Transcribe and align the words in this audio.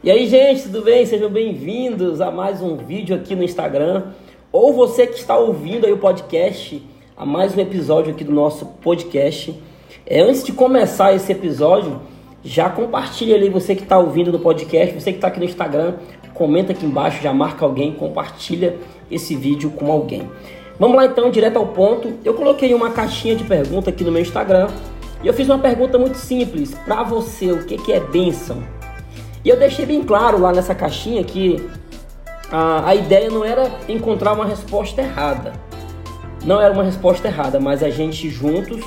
E 0.00 0.12
aí, 0.12 0.28
gente, 0.28 0.62
tudo 0.62 0.82
bem? 0.82 1.04
Sejam 1.04 1.28
bem-vindos 1.28 2.20
a 2.20 2.30
mais 2.30 2.62
um 2.62 2.76
vídeo 2.76 3.16
aqui 3.16 3.34
no 3.34 3.42
Instagram. 3.42 4.12
Ou 4.52 4.72
você 4.72 5.08
que 5.08 5.18
está 5.18 5.36
ouvindo 5.36 5.86
aí 5.86 5.92
o 5.92 5.98
podcast, 5.98 6.80
a 7.16 7.26
mais 7.26 7.56
um 7.56 7.60
episódio 7.60 8.12
aqui 8.12 8.22
do 8.22 8.30
nosso 8.30 8.64
podcast. 8.64 9.60
É, 10.06 10.20
antes 10.20 10.44
de 10.44 10.52
começar 10.52 11.12
esse 11.14 11.32
episódio, 11.32 12.00
já 12.44 12.70
compartilha 12.70 13.34
ali 13.34 13.48
você 13.48 13.74
que 13.74 13.82
está 13.82 13.98
ouvindo 13.98 14.30
no 14.30 14.38
podcast, 14.38 14.94
você 14.94 15.10
que 15.10 15.18
está 15.18 15.26
aqui 15.26 15.40
no 15.40 15.44
Instagram, 15.44 15.94
comenta 16.32 16.70
aqui 16.70 16.86
embaixo, 16.86 17.20
já 17.20 17.32
marca 17.32 17.64
alguém, 17.64 17.92
compartilha 17.92 18.76
esse 19.10 19.34
vídeo 19.34 19.68
com 19.72 19.90
alguém. 19.90 20.30
Vamos 20.78 20.96
lá 20.96 21.06
então, 21.06 21.28
direto 21.28 21.56
ao 21.56 21.66
ponto. 21.66 22.12
Eu 22.24 22.34
coloquei 22.34 22.72
uma 22.72 22.90
caixinha 22.90 23.34
de 23.34 23.42
pergunta 23.42 23.90
aqui 23.90 24.04
no 24.04 24.12
meu 24.12 24.22
Instagram 24.22 24.68
e 25.24 25.26
eu 25.26 25.34
fiz 25.34 25.48
uma 25.48 25.58
pergunta 25.58 25.98
muito 25.98 26.18
simples 26.18 26.72
para 26.86 27.02
você: 27.02 27.50
o 27.50 27.64
que, 27.64 27.76
que 27.76 27.92
é 27.92 27.98
bênção? 27.98 28.77
E 29.44 29.48
eu 29.48 29.56
deixei 29.56 29.86
bem 29.86 30.02
claro 30.02 30.40
lá 30.40 30.52
nessa 30.52 30.74
caixinha 30.74 31.22
que 31.24 31.64
a, 32.50 32.88
a 32.88 32.94
ideia 32.94 33.30
não 33.30 33.44
era 33.44 33.70
encontrar 33.88 34.32
uma 34.32 34.44
resposta 34.44 35.00
errada. 35.00 35.52
Não 36.44 36.60
era 36.60 36.72
uma 36.72 36.82
resposta 36.82 37.28
errada, 37.28 37.60
mas 37.60 37.82
a 37.82 37.90
gente 37.90 38.28
juntos 38.30 38.80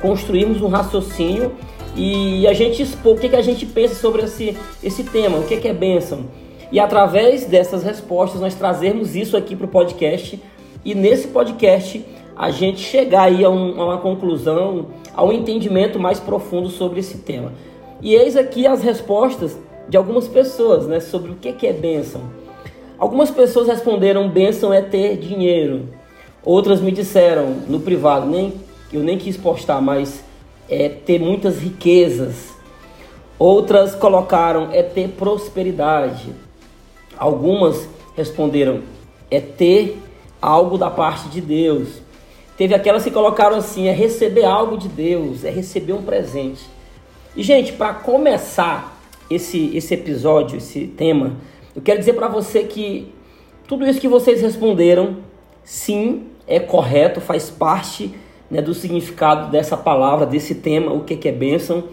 construímos 0.00 0.60
um 0.62 0.68
raciocínio 0.68 1.52
e 1.96 2.46
a 2.46 2.52
gente 2.52 2.82
expor 2.82 3.14
o 3.14 3.18
que, 3.18 3.28
que 3.28 3.36
a 3.36 3.42
gente 3.42 3.64
pensa 3.66 3.94
sobre 3.94 4.22
esse, 4.22 4.56
esse 4.82 5.04
tema, 5.04 5.38
o 5.38 5.44
que, 5.44 5.56
que 5.56 5.68
é 5.68 5.72
bênção. 5.72 6.26
E 6.72 6.80
através 6.80 7.44
dessas 7.46 7.82
respostas 7.82 8.40
nós 8.40 8.54
trazermos 8.54 9.14
isso 9.14 9.36
aqui 9.36 9.54
para 9.54 9.66
o 9.66 9.68
podcast 9.68 10.40
e 10.84 10.94
nesse 10.94 11.28
podcast 11.28 12.04
a 12.36 12.50
gente 12.50 12.80
chegar 12.80 13.24
aí 13.24 13.44
a, 13.44 13.50
um, 13.50 13.80
a 13.80 13.84
uma 13.86 13.98
conclusão, 13.98 14.86
a 15.14 15.24
um 15.24 15.32
entendimento 15.32 16.00
mais 16.00 16.18
profundo 16.18 16.68
sobre 16.68 17.00
esse 17.00 17.18
tema. 17.18 17.52
E 18.02 18.14
eis 18.14 18.36
aqui 18.36 18.66
as 18.66 18.82
respostas 18.82 19.56
de 19.88 19.96
algumas 19.96 20.26
pessoas, 20.26 20.86
né, 20.86 21.00
sobre 21.00 21.32
o 21.32 21.34
que, 21.34 21.66
é 21.66 21.72
bênção. 21.72 22.22
Algumas 22.98 23.30
pessoas 23.30 23.68
responderam: 23.68 24.28
bênção 24.28 24.72
é 24.72 24.80
ter 24.80 25.16
dinheiro. 25.16 25.88
Outras 26.44 26.80
me 26.80 26.92
disseram 26.92 27.56
no 27.68 27.80
privado, 27.80 28.26
nem 28.26 28.52
eu 28.92 29.02
nem 29.02 29.18
quis 29.18 29.36
postar, 29.36 29.80
mas 29.80 30.22
é 30.68 30.88
ter 30.88 31.18
muitas 31.18 31.58
riquezas. 31.58 32.54
Outras 33.38 33.94
colocaram 33.94 34.68
é 34.72 34.82
ter 34.82 35.08
prosperidade. 35.08 36.32
Algumas 37.18 37.88
responderam 38.16 38.82
é 39.30 39.40
ter 39.40 39.98
algo 40.40 40.78
da 40.78 40.90
parte 40.90 41.28
de 41.28 41.40
Deus. 41.40 41.88
Teve 42.56 42.74
aquelas 42.74 43.02
que 43.02 43.10
colocaram 43.10 43.56
assim: 43.56 43.88
é 43.88 43.92
receber 43.92 44.44
algo 44.44 44.76
de 44.76 44.88
Deus, 44.88 45.44
é 45.44 45.50
receber 45.50 45.92
um 45.92 46.02
presente. 46.02 46.64
E, 47.36 47.42
gente, 47.42 47.72
para 47.72 47.94
começar 47.94 48.93
esse, 49.30 49.76
esse 49.76 49.94
episódio, 49.94 50.58
esse 50.58 50.86
tema, 50.86 51.36
eu 51.74 51.82
quero 51.82 51.98
dizer 51.98 52.12
para 52.12 52.28
você 52.28 52.64
que 52.64 53.12
tudo 53.66 53.86
isso 53.86 54.00
que 54.00 54.08
vocês 54.08 54.40
responderam, 54.40 55.16
sim, 55.62 56.24
é 56.46 56.60
correto, 56.60 57.20
faz 57.20 57.50
parte 57.50 58.14
né, 58.50 58.60
do 58.60 58.74
significado 58.74 59.50
dessa 59.50 59.76
palavra, 59.76 60.26
desse 60.26 60.54
tema, 60.56 60.92
o 60.92 61.00
que, 61.00 61.16
que 61.16 61.28
é 61.28 61.32
bênção. 61.32 61.84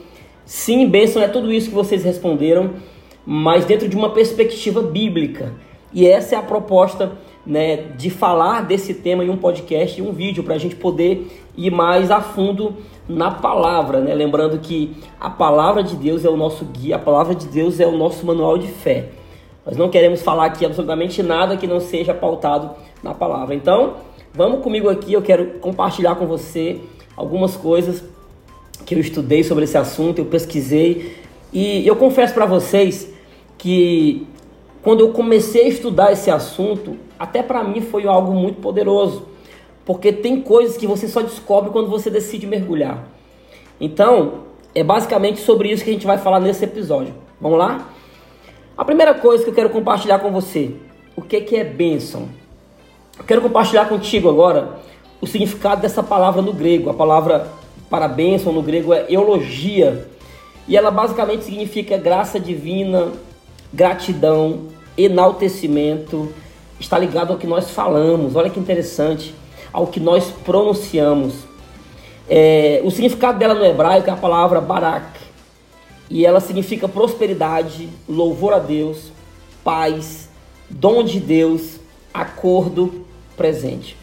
Sim, 0.46 0.88
bênção 0.88 1.22
é 1.22 1.28
tudo 1.28 1.52
isso 1.52 1.70
que 1.70 1.76
vocês 1.76 2.04
responderam, 2.04 2.72
mas 3.26 3.66
dentro 3.66 3.88
de 3.88 3.96
uma 3.96 4.12
perspectiva 4.12 4.82
bíblica. 4.82 5.54
E 5.94 6.06
essa 6.08 6.36
é 6.36 6.38
a 6.38 6.44
proposta 6.44 7.14
né, 7.46 7.78
de 7.98 8.10
falar 8.10 8.62
desse 8.62 8.94
tema 8.94 9.24
em 9.24 9.30
um 9.30 9.38
podcast 9.38 10.00
e 10.00 10.04
um 10.04 10.12
vídeo 10.12 10.44
para 10.44 10.56
a 10.56 10.58
gente 10.58 10.76
poder 10.76 11.28
ir 11.58 11.72
mais 11.72 12.12
a 12.12 12.22
fundo 12.22 12.78
na 13.10 13.32
palavra, 13.32 14.00
né? 14.00 14.14
Lembrando 14.14 14.60
que 14.60 14.96
a 15.20 15.30
palavra 15.30 15.84
de 15.84 15.96
Deus 15.96 16.24
é 16.24 16.30
o 16.30 16.38
nosso 16.38 16.66
guia, 16.66 16.96
a 16.96 17.00
palavra 17.00 17.36
de 17.36 17.48
Deus 17.48 17.80
é 17.80 17.86
o 17.86 17.98
nosso 17.98 18.26
manual 18.26 18.58
de 18.58 18.68
fé. 18.68 19.10
Nós 19.66 19.76
não 19.78 19.90
queremos 19.90 20.22
falar 20.22 20.46
aqui 20.46 20.66
absolutamente 20.66 21.22
nada 21.22 21.58
que 21.58 21.68
não 21.68 21.80
seja 21.80 22.14
pautado 22.14 22.72
na 23.04 23.14
palavra. 23.14 23.54
Então, 23.54 23.96
vamos 24.34 24.64
comigo 24.64 24.90
aqui, 24.90 25.14
eu 25.14 25.22
quero 25.22 25.60
compartilhar 25.60 26.16
com 26.16 26.26
você 26.26 26.80
algumas 27.16 27.56
coisas 27.56 28.04
que 28.86 28.96
eu 28.96 29.00
estudei 29.00 29.44
sobre 29.44 29.66
esse 29.66 29.78
assunto, 29.78 30.20
eu 30.20 30.26
pesquisei 30.26 31.18
e 31.54 31.86
eu 31.86 31.96
confesso 31.96 32.34
para 32.34 32.46
vocês 32.46 33.12
que 33.58 34.26
quando 34.82 35.02
eu 35.02 35.10
comecei 35.10 35.66
a 35.66 35.68
estudar 35.68 36.12
esse 36.12 36.32
assunto, 36.32 36.98
até 37.20 37.44
para 37.44 37.64
mim 37.64 37.82
foi 37.82 38.08
algo 38.08 38.34
muito 38.34 38.62
poderoso, 38.62 39.28
porque 39.86 40.12
tem 40.12 40.42
coisas 40.42 40.78
que 40.78 40.88
você 40.88 41.08
só 41.08 41.22
descobre 41.22 41.70
quando 41.72 41.90
você 41.90 42.10
decide 42.10 42.48
mergulhar. 42.48 43.08
Então, 43.80 44.46
é 44.74 44.84
basicamente 44.84 45.40
sobre 45.42 45.72
isso 45.72 45.84
que 45.84 45.90
a 45.90 45.94
gente 45.94 46.06
vai 46.06 46.18
falar 46.18 46.40
nesse 46.40 46.64
episódio. 46.64 47.14
Vamos 47.40 47.60
lá? 47.60 47.90
A 48.78 48.86
primeira 48.86 49.14
coisa 49.14 49.44
que 49.44 49.50
eu 49.50 49.54
quero 49.54 49.70
compartilhar 49.70 50.20
com 50.20 50.32
você, 50.32 50.72
o 51.16 51.22
que, 51.22 51.42
que 51.42 51.56
é 51.56 51.64
bênção? 51.64 52.30
Eu 53.18 53.26
quero 53.26 53.42
compartilhar 53.42 53.86
contigo 53.88 54.30
agora 54.30 54.80
o 55.20 55.28
significado 55.28 55.82
dessa 55.82 56.02
palavra 56.02 56.42
no 56.42 56.54
grego. 56.54 56.90
A 56.90 56.94
palavra 56.94 57.48
para 57.90 58.08
bênção 58.08 58.52
no 58.52 58.64
grego 58.64 58.94
é 58.94 59.06
eulogia. 59.10 60.10
E 60.68 60.76
ela 60.76 60.90
basicamente 60.90 61.44
significa 61.44 61.98
graça 61.98 62.40
divina, 62.40 63.12
gratidão, 63.74 64.68
enaltecimento, 64.98 66.34
está 66.80 66.98
ligado 66.98 67.32
ao 67.32 67.38
que 67.38 67.48
nós 67.48 67.72
falamos. 67.72 68.36
Olha 68.36 68.50
que 68.50 68.60
interessante, 68.60 69.34
ao 69.72 69.88
que 69.88 70.00
nós 70.00 70.26
pronunciamos. 70.44 71.34
É, 72.30 72.82
o 72.84 72.92
significado 72.92 73.40
dela 73.40 73.54
no 73.54 73.66
hebraico 73.66 74.10
é 74.10 74.14
a 74.14 74.18
palavra 74.18 74.62
barak, 74.62 75.20
e 76.10 76.26
ela 76.26 76.42
significa 76.42 76.88
prosperidade, 76.88 77.88
louvor 78.08 78.54
a 78.54 78.60
Deus, 78.60 79.12
paz, 79.64 80.30
dom 80.70 81.04
de 81.04 81.20
Deus, 81.20 81.80
acordo, 82.14 83.06
presente. 83.38 83.96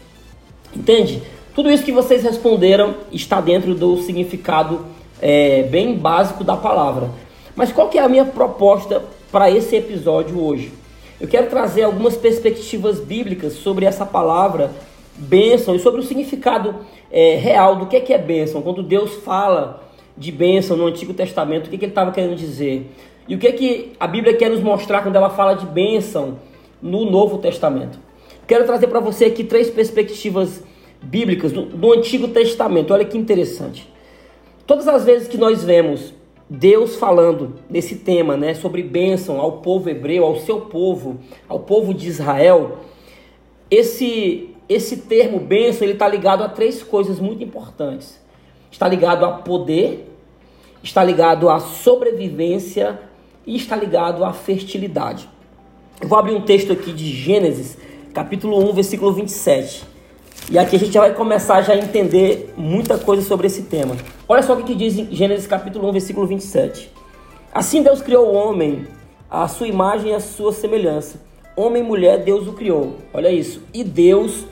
Entende? 0.75 1.21
Tudo 1.53 1.71
isso 1.71 1.83
que 1.83 1.91
vocês 1.91 2.23
responderam 2.23 2.95
está 3.11 3.41
dentro 3.41 3.75
do 3.75 3.97
significado 3.97 4.85
é, 5.21 5.63
bem 5.63 5.95
básico 5.95 6.43
da 6.43 6.55
palavra. 6.55 7.09
Mas 7.55 7.71
qual 7.71 7.89
que 7.89 7.97
é 7.97 8.01
a 8.01 8.09
minha 8.09 8.25
proposta 8.25 9.03
para 9.31 9.49
esse 9.51 9.75
episódio 9.75 10.41
hoje. 10.41 10.71
Eu 11.19 11.27
quero 11.27 11.49
trazer 11.49 11.83
algumas 11.83 12.15
perspectivas 12.15 12.99
bíblicas 12.99 13.53
sobre 13.53 13.85
essa 13.85 14.05
palavra 14.05 14.71
bênção 15.15 15.75
e 15.75 15.79
sobre 15.79 15.99
o 15.99 16.03
significado 16.03 16.75
é, 17.11 17.35
real 17.35 17.75
do 17.75 17.87
que 17.87 17.97
é, 17.97 17.99
que 17.99 18.13
é 18.13 18.17
bênção. 18.17 18.61
Quando 18.61 18.81
Deus 18.81 19.15
fala 19.15 19.83
de 20.17 20.31
bênção 20.31 20.77
no 20.77 20.87
Antigo 20.87 21.13
Testamento, 21.13 21.67
o 21.67 21.69
que, 21.69 21.77
que 21.77 21.85
ele 21.85 21.91
estava 21.91 22.11
querendo 22.11 22.35
dizer? 22.35 22.89
E 23.27 23.35
o 23.35 23.37
que, 23.37 23.51
que 23.51 23.91
a 23.99 24.07
Bíblia 24.07 24.35
quer 24.35 24.49
nos 24.49 24.61
mostrar 24.61 25.03
quando 25.03 25.15
ela 25.15 25.29
fala 25.29 25.53
de 25.53 25.65
bênção 25.65 26.39
no 26.81 27.09
Novo 27.09 27.37
Testamento? 27.37 27.99
Quero 28.47 28.65
trazer 28.65 28.87
para 28.87 28.99
você 28.99 29.25
aqui 29.25 29.43
três 29.43 29.69
perspectivas 29.69 30.63
bíblicas 31.01 31.51
do, 31.51 31.63
do 31.63 31.93
Antigo 31.93 32.29
Testamento. 32.29 32.93
Olha 32.93 33.05
que 33.05 33.17
interessante. 33.17 33.87
Todas 34.65 34.87
as 34.87 35.03
vezes 35.05 35.27
que 35.27 35.37
nós 35.37 35.63
vemos 35.63 36.13
Deus 36.49 36.95
falando 36.95 37.55
nesse 37.69 37.97
tema, 37.97 38.35
né, 38.35 38.55
sobre 38.55 38.81
bênção 38.81 39.39
ao 39.39 39.59
povo 39.59 39.89
hebreu, 39.89 40.25
ao 40.25 40.37
seu 40.37 40.61
povo, 40.61 41.19
ao 41.47 41.59
povo 41.59 41.93
de 41.93 42.07
Israel, 42.07 42.79
esse 43.69 44.49
esse 44.67 44.97
termo 44.97 45.39
bênção 45.39 45.83
ele 45.83 45.93
está 45.93 46.07
ligado 46.07 46.43
a 46.43 46.47
três 46.47 46.83
coisas 46.83 47.19
muito 47.19 47.43
importantes. 47.43 48.19
Está 48.71 48.87
ligado 48.87 49.25
a 49.25 49.31
poder, 49.31 50.07
está 50.83 51.03
ligado 51.03 51.49
à 51.49 51.59
sobrevivência 51.59 52.99
e 53.47 53.55
está 53.55 53.75
ligado 53.75 54.23
à 54.23 54.31
fertilidade. 54.31 55.27
Eu 55.99 56.07
vou 56.07 56.19
abrir 56.19 56.35
um 56.35 56.41
texto 56.41 56.71
aqui 56.71 56.93
de 56.93 57.11
Gênesis, 57.11 57.79
capítulo 58.13 58.69
1, 58.69 58.73
versículo 58.73 59.11
27. 59.11 59.88
E 60.51 60.57
aqui 60.57 60.77
a 60.77 60.79
gente 60.79 60.91
já 60.91 61.01
vai 61.01 61.13
começar 61.13 61.61
já 61.61 61.73
a 61.73 61.77
entender 61.77 62.51
muita 62.57 62.97
coisa 62.97 63.21
sobre 63.21 63.45
esse 63.45 63.63
tema. 63.63 63.95
Olha 64.27 64.41
só 64.41 64.55
o 64.55 64.63
que 64.63 64.73
diz 64.73 64.97
em 64.97 65.13
Gênesis 65.15 65.45
capítulo 65.45 65.87
1, 65.89 65.91
versículo 65.91 66.25
27. 66.25 66.91
Assim 67.53 67.83
Deus 67.83 68.01
criou 68.01 68.25
o 68.25 68.33
homem, 68.33 68.87
a 69.29 69.47
sua 69.47 69.67
imagem 69.67 70.09
e 70.09 70.15
a 70.15 70.19
sua 70.19 70.51
semelhança. 70.51 71.21
Homem 71.55 71.83
e 71.83 71.85
mulher, 71.85 72.23
Deus 72.23 72.47
o 72.47 72.53
criou. 72.53 72.95
Olha 73.13 73.31
isso. 73.31 73.61
E 73.71 73.83
Deus 73.83 74.47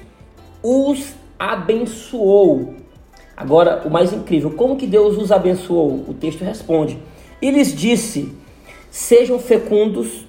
os 0.62 1.16
abençoou. 1.39 2.75
Agora, 3.36 3.81
o 3.83 3.89
mais 3.89 4.13
incrível, 4.13 4.51
como 4.51 4.75
que 4.75 4.86
Deus 4.86 5.18
os 5.18 5.31
abençoou? 5.31 6.06
O 6.07 6.13
texto 6.13 6.44
responde. 6.44 7.00
E 7.42 7.50
lhes 7.50 7.74
disse: 7.74 8.31
Sejam 8.92 9.39
fecundos, 9.39 10.27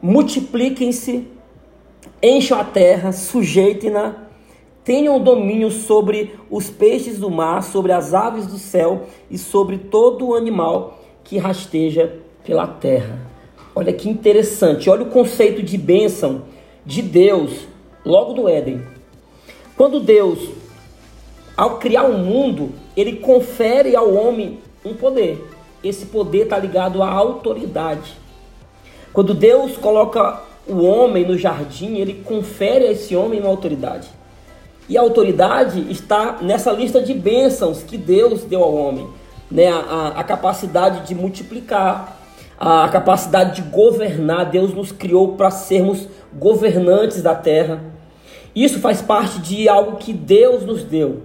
multipliquem-se, 0.00 1.28
encham 2.22 2.58
a 2.58 2.64
terra, 2.64 3.12
sujeitem-na 3.12 4.25
tenham 4.86 5.18
domínio 5.18 5.68
sobre 5.68 6.36
os 6.48 6.70
peixes 6.70 7.18
do 7.18 7.28
mar, 7.28 7.60
sobre 7.64 7.90
as 7.90 8.14
aves 8.14 8.46
do 8.46 8.56
céu 8.56 9.06
e 9.28 9.36
sobre 9.36 9.78
todo 9.78 10.36
animal 10.36 11.00
que 11.24 11.38
rasteja 11.38 12.20
pela 12.44 12.68
terra. 12.68 13.18
Olha 13.74 13.92
que 13.92 14.08
interessante, 14.08 14.88
olha 14.88 15.02
o 15.02 15.10
conceito 15.10 15.60
de 15.60 15.76
bênção 15.76 16.42
de 16.86 17.02
Deus 17.02 17.66
logo 18.04 18.32
do 18.32 18.48
Éden. 18.48 18.80
Quando 19.76 19.98
Deus, 19.98 20.38
ao 21.56 21.78
criar 21.78 22.04
o 22.04 22.16
mundo, 22.16 22.70
ele 22.96 23.16
confere 23.16 23.96
ao 23.96 24.14
homem 24.14 24.60
um 24.84 24.94
poder. 24.94 25.44
Esse 25.82 26.06
poder 26.06 26.44
está 26.44 26.60
ligado 26.60 27.02
à 27.02 27.10
autoridade. 27.10 28.16
Quando 29.12 29.34
Deus 29.34 29.76
coloca 29.76 30.42
o 30.68 30.84
homem 30.84 31.26
no 31.26 31.36
jardim, 31.36 31.96
ele 31.96 32.22
confere 32.24 32.86
a 32.86 32.92
esse 32.92 33.16
homem 33.16 33.40
uma 33.40 33.50
autoridade. 33.50 34.15
E 34.88 34.96
a 34.96 35.00
autoridade 35.00 35.90
está 35.90 36.38
nessa 36.40 36.70
lista 36.70 37.00
de 37.00 37.12
bênçãos 37.12 37.82
que 37.82 37.98
Deus 37.98 38.44
deu 38.44 38.62
ao 38.62 38.74
homem, 38.74 39.08
né? 39.50 39.68
a, 39.68 40.14
a 40.16 40.24
capacidade 40.24 41.06
de 41.06 41.14
multiplicar, 41.14 42.16
a 42.58 42.88
capacidade 42.88 43.56
de 43.60 43.68
governar. 43.68 44.50
Deus 44.50 44.72
nos 44.72 44.92
criou 44.92 45.36
para 45.36 45.50
sermos 45.50 46.06
governantes 46.32 47.20
da 47.20 47.34
terra. 47.34 47.82
Isso 48.54 48.78
faz 48.78 49.02
parte 49.02 49.40
de 49.40 49.68
algo 49.68 49.96
que 49.96 50.12
Deus 50.12 50.64
nos 50.64 50.84
deu. 50.84 51.22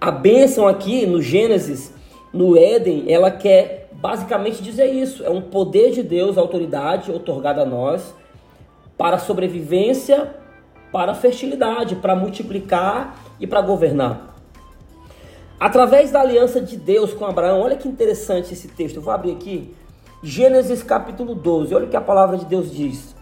A 0.00 0.10
bênção 0.10 0.68
aqui 0.68 1.06
no 1.06 1.20
Gênesis, 1.20 1.92
no 2.32 2.56
Éden, 2.56 3.04
ela 3.08 3.30
quer 3.30 3.88
basicamente 3.92 4.62
dizer 4.62 4.86
isso. 4.86 5.24
É 5.24 5.30
um 5.30 5.40
poder 5.42 5.90
de 5.90 6.02
Deus, 6.02 6.38
autoridade 6.38 7.10
otorgada 7.10 7.62
a 7.62 7.66
nós 7.66 8.14
para 8.96 9.16
a 9.16 9.18
sobrevivência, 9.18 10.34
para 10.90 11.12
a 11.12 11.14
fertilidade, 11.14 11.96
para 11.96 12.14
multiplicar 12.14 13.16
e 13.38 13.46
para 13.46 13.60
governar. 13.60 14.34
Através 15.58 16.10
da 16.10 16.20
aliança 16.20 16.60
de 16.60 16.76
Deus 16.76 17.14
com 17.14 17.24
Abraão, 17.24 17.60
olha 17.60 17.76
que 17.76 17.88
interessante 17.88 18.52
esse 18.52 18.68
texto. 18.68 18.96
Eu 18.96 19.02
vou 19.02 19.12
abrir 19.12 19.32
aqui. 19.32 19.74
Gênesis 20.22 20.82
capítulo 20.82 21.34
12. 21.34 21.74
Olha 21.74 21.86
o 21.86 21.88
que 21.88 21.96
a 21.96 22.00
palavra 22.00 22.36
de 22.36 22.44
Deus 22.44 22.70
diz. 22.70 23.16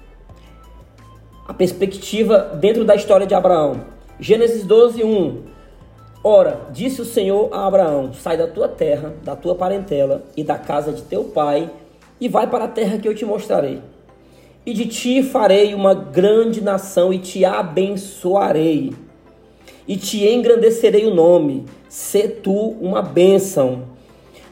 A 1.46 1.54
perspectiva 1.54 2.56
dentro 2.60 2.84
da 2.84 2.94
história 2.94 3.26
de 3.26 3.34
Abraão. 3.34 3.82
Gênesis 4.18 4.64
12, 4.64 5.04
1. 5.04 5.42
Ora, 6.24 6.62
disse 6.72 7.02
o 7.02 7.04
Senhor 7.04 7.50
a 7.52 7.66
Abraão: 7.66 8.12
Sai 8.14 8.36
da 8.36 8.46
tua 8.46 8.66
terra, 8.66 9.14
da 9.22 9.36
tua 9.36 9.54
parentela 9.54 10.24
e 10.36 10.42
da 10.42 10.56
casa 10.56 10.92
de 10.92 11.02
teu 11.02 11.24
pai, 11.24 11.70
e 12.20 12.28
vai 12.28 12.46
para 12.46 12.64
a 12.64 12.68
terra 12.68 12.98
que 12.98 13.06
eu 13.06 13.14
te 13.14 13.24
mostrarei. 13.24 13.82
E 14.66 14.72
de 14.72 14.86
ti 14.86 15.22
farei 15.22 15.74
uma 15.74 15.92
grande 15.92 16.60
nação 16.62 17.12
e 17.12 17.18
te 17.18 17.44
abençoarei. 17.44 18.94
E 19.86 19.96
te 19.96 20.26
engrandecerei 20.26 21.04
o 21.06 21.14
nome. 21.14 21.66
Se 21.88 22.28
tu 22.28 22.70
uma 22.80 23.02
bênção. 23.02 23.82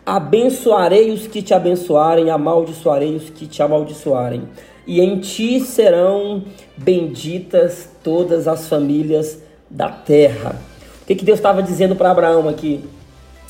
Abençoarei 0.05 1.11
os 1.13 1.27
que 1.27 1.41
te 1.41 1.55
abençoarem, 1.55 2.29
amaldiçoarei 2.29 3.15
os 3.15 3.31
que 3.31 3.47
te 3.47 3.63
amaldiçoarem. 3.63 4.43
E 4.87 5.01
em 5.01 5.21
ti 5.21 5.61
serão 5.61 6.43
benditas 6.77 7.89
todas 8.03 8.49
as 8.49 8.69
famílias 8.69 9.41
da 9.71 9.89
terra. 9.89 10.61
O 11.03 11.07
que, 11.07 11.15
que 11.15 11.25
Deus 11.25 11.39
estava 11.39 11.63
dizendo 11.63 11.97
para 11.97 12.11
Abraão 12.11 12.49
aqui? 12.49 12.85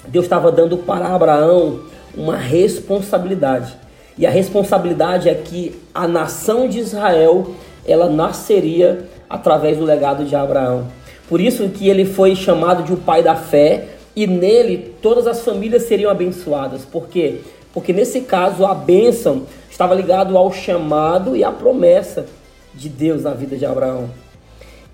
Deus 0.06 0.26
estava 0.26 0.52
dando 0.52 0.76
para 0.78 1.06
Abraão 1.06 1.80
uma 2.14 2.36
responsabilidade. 2.36 3.81
E 4.16 4.26
a 4.26 4.30
responsabilidade 4.30 5.28
é 5.28 5.34
que 5.34 5.80
a 5.94 6.06
nação 6.06 6.68
de 6.68 6.78
Israel, 6.78 7.54
ela 7.86 8.08
nasceria 8.08 9.08
através 9.28 9.78
do 9.78 9.84
legado 9.84 10.24
de 10.24 10.36
Abraão. 10.36 10.86
Por 11.28 11.40
isso 11.40 11.68
que 11.70 11.88
ele 11.88 12.04
foi 12.04 12.34
chamado 12.34 12.82
de 12.82 12.92
o 12.92 12.96
pai 12.98 13.22
da 13.22 13.34
fé 13.34 13.86
e 14.14 14.26
nele 14.26 14.94
todas 15.00 15.26
as 15.26 15.40
famílias 15.40 15.84
seriam 15.84 16.10
abençoadas. 16.10 16.84
Por 16.84 17.08
quê? 17.08 17.40
Porque 17.72 17.92
nesse 17.92 18.20
caso 18.20 18.66
a 18.66 18.74
bênção 18.74 19.44
estava 19.70 19.94
ligado 19.94 20.36
ao 20.36 20.52
chamado 20.52 21.34
e 21.34 21.42
à 21.42 21.50
promessa 21.50 22.26
de 22.74 22.88
Deus 22.88 23.22
na 23.22 23.32
vida 23.32 23.56
de 23.56 23.64
Abraão. 23.64 24.10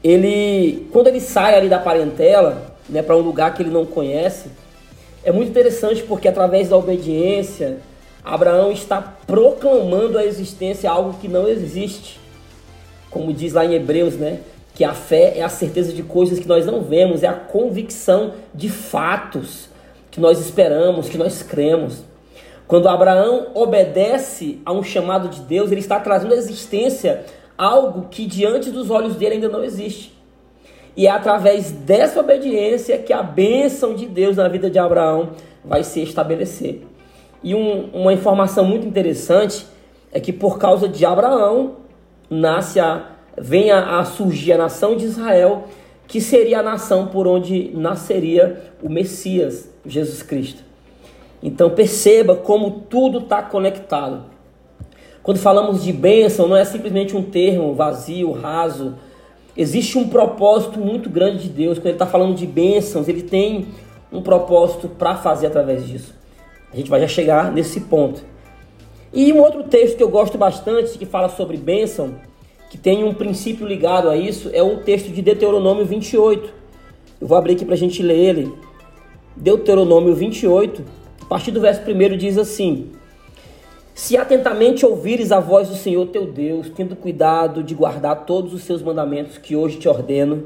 Ele, 0.02 0.86
quando 0.92 1.08
ele 1.08 1.20
sai 1.20 1.56
ali 1.56 1.68
da 1.68 1.80
parentela, 1.80 2.76
né, 2.88 3.02
para 3.02 3.16
um 3.16 3.20
lugar 3.20 3.52
que 3.54 3.62
ele 3.62 3.70
não 3.70 3.84
conhece, 3.84 4.48
é 5.24 5.32
muito 5.32 5.50
interessante 5.50 6.04
porque 6.04 6.28
através 6.28 6.68
da 6.68 6.76
obediência, 6.76 7.78
Abraão 8.28 8.70
está 8.70 9.00
proclamando 9.26 10.18
a 10.18 10.24
existência 10.24 10.90
algo 10.90 11.18
que 11.18 11.26
não 11.26 11.48
existe. 11.48 12.20
Como 13.10 13.32
diz 13.32 13.54
lá 13.54 13.64
em 13.64 13.72
Hebreus, 13.72 14.16
né? 14.16 14.40
Que 14.74 14.84
a 14.84 14.92
fé 14.92 15.38
é 15.38 15.42
a 15.42 15.48
certeza 15.48 15.94
de 15.94 16.02
coisas 16.02 16.38
que 16.38 16.46
nós 16.46 16.66
não 16.66 16.82
vemos, 16.82 17.22
é 17.22 17.26
a 17.26 17.32
convicção 17.32 18.34
de 18.54 18.68
fatos 18.68 19.70
que 20.10 20.20
nós 20.20 20.38
esperamos, 20.38 21.08
que 21.08 21.16
nós 21.16 21.42
cremos. 21.42 22.04
Quando 22.66 22.86
Abraão 22.86 23.46
obedece 23.54 24.60
a 24.62 24.74
um 24.74 24.82
chamado 24.82 25.30
de 25.30 25.40
Deus, 25.40 25.72
ele 25.72 25.80
está 25.80 25.98
trazendo 25.98 26.34
à 26.34 26.36
existência 26.36 27.24
algo 27.56 28.08
que 28.10 28.26
diante 28.26 28.70
dos 28.70 28.90
olhos 28.90 29.16
dele 29.16 29.36
ainda 29.36 29.48
não 29.48 29.64
existe. 29.64 30.12
E 30.94 31.06
é 31.06 31.10
através 31.10 31.70
dessa 31.70 32.20
obediência 32.20 32.98
que 32.98 33.12
a 33.14 33.22
bênção 33.22 33.94
de 33.94 34.04
Deus 34.04 34.36
na 34.36 34.48
vida 34.48 34.68
de 34.68 34.78
Abraão 34.78 35.30
vai 35.64 35.82
se 35.82 36.02
estabelecer. 36.02 36.82
E 37.42 37.54
um, 37.54 37.90
uma 37.92 38.12
informação 38.12 38.64
muito 38.64 38.86
interessante 38.86 39.66
é 40.12 40.20
que 40.20 40.32
por 40.32 40.58
causa 40.58 40.88
de 40.88 41.04
Abraão 41.04 41.76
nasce 42.28 42.80
a, 42.80 43.12
vem 43.36 43.70
a, 43.70 43.98
a 43.98 44.04
surgir 44.04 44.52
a 44.52 44.58
nação 44.58 44.96
de 44.96 45.04
Israel, 45.04 45.64
que 46.06 46.20
seria 46.20 46.60
a 46.60 46.62
nação 46.62 47.06
por 47.06 47.26
onde 47.26 47.70
nasceria 47.74 48.72
o 48.82 48.88
Messias, 48.88 49.70
Jesus 49.84 50.22
Cristo. 50.22 50.62
Então 51.42 51.70
perceba 51.70 52.34
como 52.34 52.82
tudo 52.88 53.18
está 53.18 53.42
conectado. 53.42 54.24
Quando 55.22 55.38
falamos 55.38 55.84
de 55.84 55.92
bênção, 55.92 56.48
não 56.48 56.56
é 56.56 56.64
simplesmente 56.64 57.14
um 57.14 57.22
termo 57.22 57.74
vazio, 57.74 58.32
raso. 58.32 58.94
Existe 59.56 59.98
um 59.98 60.08
propósito 60.08 60.78
muito 60.80 61.10
grande 61.10 61.42
de 61.42 61.48
Deus. 61.50 61.78
Quando 61.78 61.86
Ele 61.86 61.94
está 61.94 62.06
falando 62.06 62.34
de 62.34 62.46
bênçãos, 62.46 63.08
Ele 63.08 63.22
tem 63.22 63.68
um 64.10 64.22
propósito 64.22 64.88
para 64.88 65.16
fazer 65.16 65.48
através 65.48 65.86
disso. 65.86 66.17
A 66.72 66.76
gente 66.76 66.90
vai 66.90 67.00
já 67.00 67.08
chegar 67.08 67.50
nesse 67.52 67.80
ponto. 67.80 68.22
E 69.12 69.32
um 69.32 69.40
outro 69.40 69.64
texto 69.64 69.96
que 69.96 70.02
eu 70.02 70.10
gosto 70.10 70.36
bastante, 70.36 70.98
que 70.98 71.06
fala 71.06 71.28
sobre 71.30 71.56
bênção, 71.56 72.16
que 72.70 72.76
tem 72.76 73.04
um 73.04 73.14
princípio 73.14 73.66
ligado 73.66 74.10
a 74.10 74.16
isso, 74.16 74.50
é 74.52 74.62
o 74.62 74.78
texto 74.78 75.08
de 75.10 75.22
Deuteronômio 75.22 75.86
28. 75.86 76.52
Eu 77.20 77.26
vou 77.26 77.38
abrir 77.38 77.54
aqui 77.54 77.64
para 77.64 77.74
a 77.74 77.78
gente 77.78 78.02
ler 78.02 78.18
ele. 78.18 78.52
Deuteronômio 79.34 80.14
28, 80.14 80.84
a 81.22 81.24
partir 81.24 81.50
do 81.52 81.60
verso 81.60 81.80
1 81.80 82.16
diz 82.18 82.36
assim: 82.36 82.90
Se 83.94 84.16
atentamente 84.16 84.84
ouvires 84.84 85.32
a 85.32 85.40
voz 85.40 85.68
do 85.68 85.76
Senhor 85.76 86.06
teu 86.08 86.26
Deus, 86.26 86.70
tendo 86.76 86.94
cuidado 86.94 87.62
de 87.62 87.74
guardar 87.74 88.26
todos 88.26 88.52
os 88.52 88.62
seus 88.62 88.82
mandamentos 88.82 89.38
que 89.38 89.56
hoje 89.56 89.78
te 89.78 89.88
ordeno, 89.88 90.44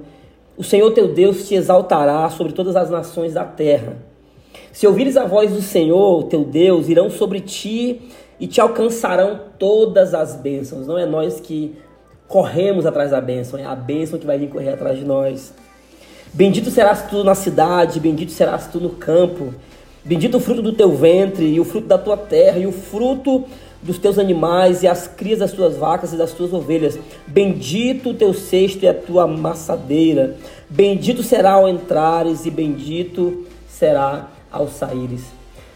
o 0.57 0.63
Senhor 0.63 0.91
teu 0.93 1.09
Deus 1.13 1.49
te 1.49 1.55
exaltará 1.57 2.29
sobre 2.31 2.53
todas 2.53 2.77
as 2.77 2.91
nações 2.91 3.35
da 3.35 3.45
terra 3.45 4.12
se 4.73 4.87
ouvires 4.87 5.17
a 5.17 5.25
voz 5.25 5.53
do 5.53 5.63
Senhor, 5.63 6.25
teu 6.25 6.45
Deus, 6.45 6.89
irão 6.89 7.11
sobre 7.11 7.41
ti 7.41 8.01
e 8.41 8.47
te 8.47 8.61
alcançarão 8.61 9.41
todas 9.59 10.15
as 10.15 10.35
bênçãos. 10.35 10.87
Não 10.87 10.99
é 10.99 11.07
nós 11.07 11.41
que 11.41 11.77
corremos 12.27 12.87
atrás 12.87 13.11
da 13.11 13.21
bênção, 13.21 13.59
é 13.59 13.65
a 13.65 13.75
bênção 13.75 14.19
que 14.19 14.27
vai 14.27 14.39
vir 14.39 14.49
correr 14.49 14.71
atrás 14.71 14.99
de 14.99 15.05
nós. 15.05 15.53
Bendito 16.33 16.71
serás 16.71 17.03
tu 17.11 17.23
na 17.23 17.35
cidade, 17.35 18.01
bendito 18.01 18.33
serás 18.33 18.67
tu 18.67 18.81
no 18.81 18.91
campo. 18.91 19.53
Bendito 20.03 20.39
o 20.39 20.41
fruto 20.41 20.63
do 20.63 20.73
teu 20.73 20.91
ventre, 20.91 21.45
e 21.45 21.61
o 21.61 21.65
fruto 21.65 21.87
da 21.87 21.99
tua 21.99 22.17
terra, 22.17 22.59
e 22.59 22.67
o 22.67 22.73
fruto 22.73 23.45
dos 23.83 23.99
teus 23.99 24.19
animais, 24.19 24.83
e 24.83 24.89
as 24.89 25.07
crias 25.07 25.41
das 25.41 25.53
tuas 25.53 25.77
vacas 25.77 26.13
e 26.13 26.17
das 26.17 26.33
tuas 26.33 26.53
ovelhas. 26.53 26.99
Bendito 27.27 28.11
o 28.11 28.15
teu 28.15 28.33
cesto 28.33 28.85
e 28.85 28.89
a 28.89 28.95
tua 28.95 29.25
amassadeira. 29.25 30.37
Bendito 30.71 31.23
será 31.23 31.53
ao 31.53 31.69
entrares, 31.69 32.47
e 32.47 32.51
bendito 32.51 33.45
será 33.69 34.31
ao 34.53 34.69
saíres. 34.69 35.25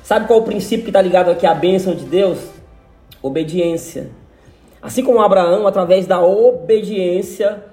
Sabe 0.02 0.26
qual 0.26 0.38
é 0.38 0.42
o 0.42 0.44
princípio 0.44 0.84
que 0.84 0.90
está 0.90 1.00
ligado 1.00 1.30
aqui 1.30 1.46
à 1.46 1.54
bênção 1.54 1.94
de 1.94 2.04
Deus? 2.04 2.38
Obediência. 3.22 4.10
Assim 4.80 5.02
como 5.02 5.20
Abraão, 5.20 5.66
através 5.66 6.06
da 6.06 6.20
obediência, 6.20 7.64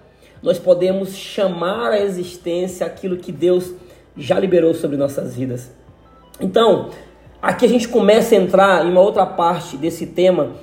nós 0.42 0.58
podemos 0.58 1.16
chamar 1.16 1.92
à 1.92 2.00
existência 2.00 2.86
aquilo 2.86 3.18
que 3.18 3.32
Deus 3.32 3.74
já 4.18 4.40
liberou 4.40 4.74
sobre 4.74 4.98
nossas 4.98 5.36
vidas. 5.36 5.72
Então, 6.40 6.90
aqui 7.42 7.66
a 7.66 7.70
gente 7.70 7.88
começa 7.88 8.34
a 8.34 8.38
entrar 8.38 8.86
em 8.86 8.90
uma 8.90 9.02
outra 9.02 9.26
parte 9.26 9.78
desse 9.78 10.08
tema 10.08 10.54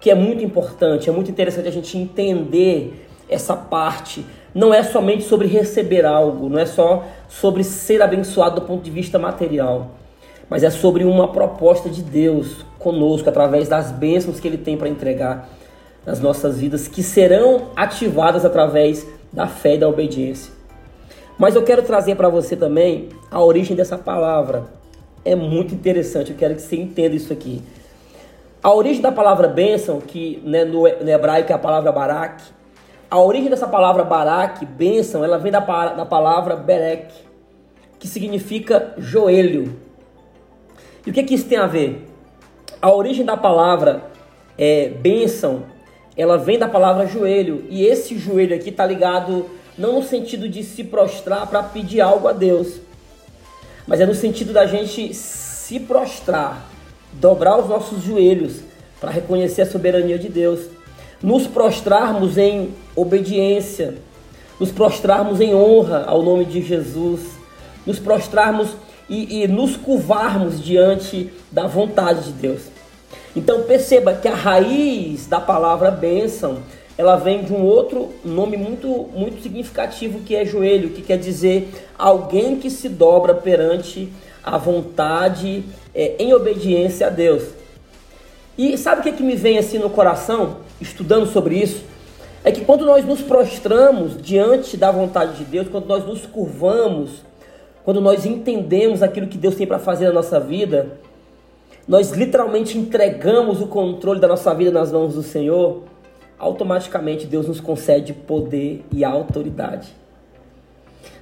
que 0.00 0.10
é 0.10 0.14
muito 0.14 0.44
importante, 0.44 1.08
é 1.08 1.12
muito 1.12 1.30
interessante 1.30 1.68
a 1.68 1.72
gente 1.72 1.98
entender 1.98 3.06
essa 3.28 3.54
parte. 3.54 4.24
Não 4.54 4.72
é 4.72 4.82
somente 4.82 5.24
sobre 5.24 5.46
receber 5.46 6.04
algo, 6.04 6.48
não 6.48 6.58
é 6.58 6.66
só 6.66 7.04
sobre 7.28 7.62
ser 7.62 8.00
abençoado 8.02 8.60
do 8.60 8.66
ponto 8.66 8.82
de 8.82 8.90
vista 8.90 9.18
material, 9.18 9.90
mas 10.48 10.62
é 10.62 10.70
sobre 10.70 11.04
uma 11.04 11.28
proposta 11.28 11.88
de 11.88 12.02
Deus 12.02 12.64
conosco 12.78 13.28
através 13.28 13.68
das 13.68 13.90
bênçãos 13.90 14.40
que 14.40 14.48
Ele 14.48 14.58
tem 14.58 14.76
para 14.76 14.88
entregar 14.88 15.48
nas 16.06 16.20
nossas 16.20 16.58
vidas, 16.58 16.88
que 16.88 17.02
serão 17.02 17.68
ativadas 17.76 18.44
através 18.44 19.06
da 19.32 19.46
fé 19.46 19.74
e 19.74 19.78
da 19.78 19.88
obediência. 19.88 20.52
Mas 21.38 21.54
eu 21.54 21.62
quero 21.62 21.82
trazer 21.82 22.16
para 22.16 22.28
você 22.28 22.56
também 22.56 23.10
a 23.30 23.42
origem 23.42 23.76
dessa 23.76 23.96
palavra. 23.96 24.64
É 25.24 25.36
muito 25.36 25.74
interessante, 25.74 26.30
eu 26.30 26.36
quero 26.36 26.54
que 26.54 26.62
você 26.62 26.76
entenda 26.76 27.14
isso 27.14 27.32
aqui. 27.32 27.62
A 28.62 28.74
origem 28.74 29.00
da 29.00 29.12
palavra 29.12 29.46
bênção, 29.46 30.00
que 30.00 30.42
né, 30.44 30.64
no, 30.64 30.86
hebraico 30.86 31.52
é 31.52 31.54
a 31.54 31.58
palavra 31.58 31.92
barak, 31.92 32.42
a 33.10 33.18
origem 33.20 33.48
dessa 33.48 33.66
palavra 33.66 34.04
barak, 34.04 34.64
bênção, 34.66 35.24
ela 35.24 35.38
vem 35.38 35.50
da, 35.50 35.60
da 35.60 36.04
palavra 36.04 36.56
berek, 36.56 37.12
que 37.98 38.06
significa 38.06 38.94
joelho. 38.98 39.78
E 41.06 41.10
o 41.10 41.12
que, 41.12 41.22
que 41.22 41.34
isso 41.34 41.48
tem 41.48 41.58
a 41.58 41.66
ver? 41.66 42.06
A 42.80 42.92
origem 42.92 43.24
da 43.24 43.36
palavra 43.36 44.04
é, 44.56 44.88
bênção 44.88 45.64
ela 46.18 46.36
vem 46.36 46.58
da 46.58 46.68
palavra 46.68 47.06
joelho. 47.06 47.64
E 47.70 47.86
esse 47.86 48.18
joelho 48.18 48.56
aqui 48.56 48.70
está 48.70 48.84
ligado 48.84 49.46
não 49.78 49.92
no 49.94 50.02
sentido 50.02 50.48
de 50.48 50.64
se 50.64 50.82
prostrar 50.82 51.46
para 51.46 51.62
pedir 51.62 52.00
algo 52.00 52.26
a 52.26 52.32
Deus, 52.32 52.80
mas 53.86 54.00
é 54.00 54.06
no 54.06 54.14
sentido 54.14 54.52
da 54.52 54.66
gente 54.66 55.14
se 55.14 55.78
prostrar, 55.78 56.68
dobrar 57.12 57.56
os 57.60 57.68
nossos 57.68 58.02
joelhos 58.02 58.56
para 59.00 59.12
reconhecer 59.12 59.62
a 59.62 59.66
soberania 59.66 60.18
de 60.18 60.28
Deus, 60.28 60.66
nos 61.22 61.46
prostrarmos 61.46 62.38
em 62.38 62.74
obediência, 62.94 63.96
nos 64.58 64.70
prostrarmos 64.70 65.40
em 65.40 65.54
honra 65.54 66.04
ao 66.06 66.22
nome 66.22 66.44
de 66.44 66.62
Jesus, 66.62 67.20
nos 67.84 67.98
prostrarmos 67.98 68.70
e, 69.08 69.42
e 69.42 69.48
nos 69.48 69.76
curvarmos 69.76 70.62
diante 70.62 71.30
da 71.50 71.66
vontade 71.66 72.24
de 72.24 72.32
Deus. 72.32 72.62
Então 73.34 73.62
perceba 73.62 74.14
que 74.14 74.28
a 74.28 74.34
raiz 74.34 75.26
da 75.26 75.40
palavra 75.40 75.90
bênção, 75.90 76.58
ela 76.96 77.16
vem 77.16 77.44
de 77.44 77.52
um 77.52 77.64
outro 77.64 78.10
nome 78.24 78.56
muito, 78.56 78.88
muito 79.14 79.42
significativo 79.42 80.20
que 80.20 80.34
é 80.34 80.44
joelho, 80.44 80.90
que 80.90 81.02
quer 81.02 81.18
dizer 81.18 81.70
alguém 81.96 82.56
que 82.56 82.70
se 82.70 82.88
dobra 82.88 83.34
perante 83.34 84.08
a 84.42 84.58
vontade 84.58 85.64
é, 85.94 86.16
em 86.18 86.32
obediência 86.32 87.06
a 87.06 87.10
Deus. 87.10 87.57
E 88.58 88.76
sabe 88.76 89.00
o 89.00 89.04
que, 89.04 89.12
que 89.12 89.22
me 89.22 89.36
vem 89.36 89.56
assim 89.56 89.78
no 89.78 89.88
coração, 89.88 90.56
estudando 90.80 91.26
sobre 91.26 91.56
isso? 91.56 91.84
É 92.42 92.50
que 92.50 92.64
quando 92.64 92.84
nós 92.84 93.04
nos 93.04 93.22
prostramos 93.22 94.20
diante 94.20 94.76
da 94.76 94.90
vontade 94.90 95.36
de 95.36 95.44
Deus, 95.44 95.68
quando 95.68 95.86
nós 95.86 96.04
nos 96.04 96.26
curvamos, 96.26 97.22
quando 97.84 98.00
nós 98.00 98.26
entendemos 98.26 99.00
aquilo 99.00 99.28
que 99.28 99.38
Deus 99.38 99.54
tem 99.54 99.64
para 99.64 99.78
fazer 99.78 100.06
na 100.06 100.12
nossa 100.12 100.40
vida, 100.40 100.98
nós 101.86 102.10
literalmente 102.10 102.76
entregamos 102.76 103.60
o 103.60 103.68
controle 103.68 104.18
da 104.18 104.26
nossa 104.26 104.52
vida 104.52 104.72
nas 104.72 104.90
mãos 104.90 105.14
do 105.14 105.22
Senhor, 105.22 105.84
automaticamente 106.36 107.26
Deus 107.26 107.46
nos 107.46 107.60
concede 107.60 108.12
poder 108.12 108.84
e 108.90 109.04
autoridade. 109.04 109.88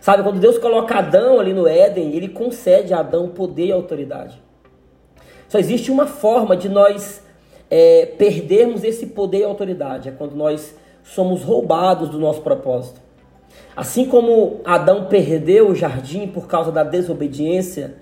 Sabe, 0.00 0.23
quando 0.23 0.40
Deus 0.40 0.57
coloca 0.57 0.95
Adão 0.95 1.38
ali 1.38 1.52
no 1.52 1.69
Éden, 1.69 2.14
ele 2.14 2.28
concede 2.28 2.95
a 2.95 3.00
Adão 3.00 3.28
poder 3.28 3.66
e 3.66 3.73
autoridade. 3.73 4.40
Só 5.49 5.59
existe 5.59 5.90
uma 5.90 6.07
forma 6.07 6.57
de 6.57 6.69
nós 6.69 7.25
é, 7.70 8.06
perdermos 8.18 8.85
esse 8.85 9.06
poder 9.06 9.40
e 9.40 9.44
autoridade, 9.44 10.08
é 10.08 10.12
quando 10.12 10.35
nós 10.35 10.75
somos 11.02 11.42
roubados 11.42 12.08
do 12.08 12.18
nosso 12.18 12.40
propósito. 12.42 13.00
Assim 13.76 14.06
como 14.06 14.61
Adão 14.64 15.06
perdeu 15.06 15.68
o 15.68 15.75
jardim 15.75 16.26
por 16.26 16.46
causa 16.46 16.73
da 16.73 16.82
desobediência, 16.82 17.94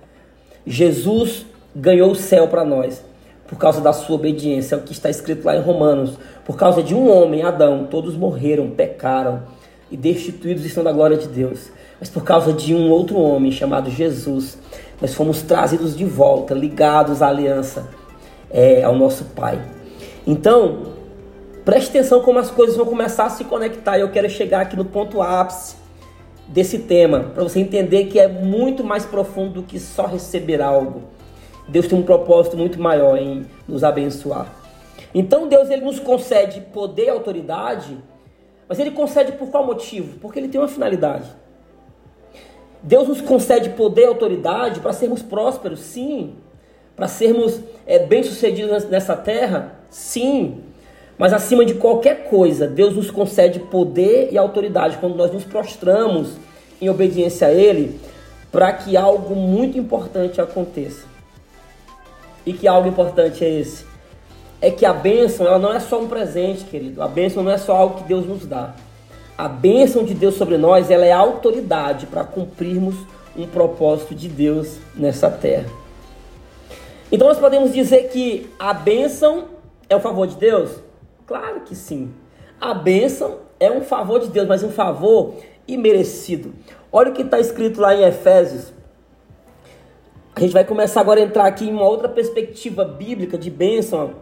Jesus 0.66 1.44
ganhou 1.74 2.12
o 2.12 2.14
céu 2.14 2.48
para 2.48 2.64
nós 2.64 3.04
por 3.46 3.58
causa 3.58 3.80
da 3.80 3.92
sua 3.92 4.16
obediência. 4.16 4.74
É 4.74 4.78
o 4.78 4.82
que 4.82 4.92
está 4.92 5.10
escrito 5.10 5.44
lá 5.44 5.56
em 5.56 5.60
Romanos. 5.60 6.16
Por 6.44 6.56
causa 6.56 6.82
de 6.82 6.94
um 6.94 7.10
homem, 7.10 7.42
Adão, 7.42 7.86
todos 7.90 8.16
morreram, 8.16 8.70
pecaram 8.70 9.42
e 9.90 9.96
destituídos 9.96 10.64
estão 10.64 10.82
da 10.82 10.92
glória 10.92 11.16
de 11.16 11.28
Deus. 11.28 11.70
Mas 11.98 12.08
por 12.08 12.24
causa 12.24 12.52
de 12.52 12.74
um 12.74 12.90
outro 12.90 13.18
homem 13.18 13.52
chamado 13.52 13.90
Jesus, 13.90 14.58
nós 15.00 15.12
fomos 15.12 15.42
trazidos 15.42 15.96
de 15.96 16.04
volta, 16.04 16.54
ligados 16.54 17.20
à 17.20 17.28
aliança 17.28 17.88
é, 18.54 18.84
ao 18.84 18.94
nosso 18.94 19.24
Pai. 19.24 19.60
Então, 20.24 20.94
preste 21.64 21.90
atenção 21.90 22.22
como 22.22 22.38
as 22.38 22.52
coisas 22.52 22.76
vão 22.76 22.86
começar 22.86 23.24
a 23.24 23.30
se 23.30 23.44
conectar. 23.44 23.98
Eu 23.98 24.12
quero 24.12 24.30
chegar 24.30 24.60
aqui 24.60 24.76
no 24.76 24.84
ponto 24.84 25.20
ápice 25.20 25.76
desse 26.46 26.78
tema, 26.78 27.20
para 27.34 27.42
você 27.42 27.58
entender 27.58 28.04
que 28.04 28.18
é 28.18 28.28
muito 28.28 28.84
mais 28.84 29.04
profundo 29.04 29.54
do 29.54 29.62
que 29.64 29.80
só 29.80 30.06
receber 30.06 30.62
algo. 30.62 31.02
Deus 31.66 31.88
tem 31.88 31.98
um 31.98 32.02
propósito 32.02 32.56
muito 32.56 32.80
maior 32.80 33.16
em 33.16 33.44
nos 33.66 33.82
abençoar. 33.82 34.46
Então 35.12 35.48
Deus 35.48 35.68
ele 35.70 35.84
nos 35.84 35.98
concede 35.98 36.60
poder 36.60 37.06
e 37.06 37.10
autoridade, 37.10 37.98
mas 38.68 38.78
ele 38.78 38.90
concede 38.90 39.32
por 39.32 39.48
qual 39.48 39.64
motivo? 39.66 40.18
Porque 40.18 40.38
ele 40.38 40.48
tem 40.48 40.60
uma 40.60 40.68
finalidade. 40.68 41.28
Deus 42.82 43.08
nos 43.08 43.20
concede 43.20 43.70
poder 43.70 44.02
e 44.02 44.06
autoridade 44.06 44.80
para 44.80 44.92
sermos 44.92 45.22
prósperos, 45.22 45.80
sim. 45.80 46.34
Para 46.96 47.08
sermos 47.08 47.60
é, 47.86 47.98
bem-sucedidos 47.98 48.84
nessa 48.88 49.16
terra, 49.16 49.74
sim. 49.90 50.60
Mas 51.18 51.32
acima 51.32 51.64
de 51.64 51.74
qualquer 51.74 52.28
coisa, 52.28 52.66
Deus 52.66 52.96
nos 52.96 53.10
concede 53.10 53.58
poder 53.58 54.28
e 54.32 54.38
autoridade 54.38 54.98
quando 54.98 55.16
nós 55.16 55.32
nos 55.32 55.44
prostramos 55.44 56.32
em 56.80 56.88
obediência 56.88 57.48
a 57.48 57.52
Ele, 57.52 57.98
para 58.50 58.72
que 58.72 58.96
algo 58.96 59.34
muito 59.34 59.78
importante 59.78 60.40
aconteça. 60.40 61.06
E 62.46 62.52
que 62.52 62.68
algo 62.68 62.88
importante 62.88 63.44
é 63.44 63.48
esse? 63.48 63.84
É 64.60 64.70
que 64.70 64.84
a 64.84 64.92
bênção 64.92 65.46
ela 65.46 65.58
não 65.58 65.72
é 65.72 65.80
só 65.80 66.00
um 66.00 66.08
presente, 66.08 66.64
querido. 66.64 67.02
A 67.02 67.08
bênção 67.08 67.42
não 67.42 67.50
é 67.50 67.58
só 67.58 67.74
algo 67.74 68.02
que 68.02 68.04
Deus 68.04 68.26
nos 68.26 68.46
dá. 68.46 68.74
A 69.36 69.48
bênção 69.48 70.04
de 70.04 70.14
Deus 70.14 70.36
sobre 70.36 70.56
nós 70.56 70.90
ela 70.90 71.04
é 71.04 71.12
autoridade 71.12 72.06
para 72.06 72.22
cumprirmos 72.22 72.94
um 73.36 73.46
propósito 73.46 74.14
de 74.14 74.28
Deus 74.28 74.76
nessa 74.94 75.28
terra. 75.28 75.83
Então 77.14 77.28
nós 77.28 77.38
podemos 77.38 77.72
dizer 77.72 78.08
que 78.08 78.50
a 78.58 78.74
bênção 78.74 79.44
é 79.88 79.94
o 79.94 80.00
favor 80.00 80.26
de 80.26 80.34
Deus? 80.34 80.82
Claro 81.26 81.60
que 81.60 81.76
sim. 81.76 82.12
A 82.60 82.74
bênção 82.74 83.38
é 83.60 83.70
um 83.70 83.82
favor 83.82 84.18
de 84.18 84.26
Deus, 84.26 84.48
mas 84.48 84.64
um 84.64 84.70
favor 84.70 85.34
imerecido. 85.66 86.52
Olha 86.90 87.10
o 87.10 87.14
que 87.14 87.22
está 87.22 87.38
escrito 87.38 87.80
lá 87.80 87.94
em 87.94 88.02
Efésios 88.02 88.74
a 90.36 90.40
gente 90.40 90.52
vai 90.52 90.64
começar 90.64 91.00
agora 91.00 91.20
a 91.20 91.22
entrar 91.22 91.46
aqui 91.46 91.66
em 91.66 91.72
uma 91.72 91.86
outra 91.86 92.08
perspectiva 92.08 92.84
bíblica 92.84 93.38
de 93.38 93.48
bênção 93.48 94.14